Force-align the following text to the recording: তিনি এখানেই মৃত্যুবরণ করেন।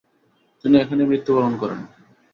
তিনি 0.63 0.75
এখানেই 0.77 1.09
মৃত্যুবরণ 1.09 1.53
করেন। 1.61 1.79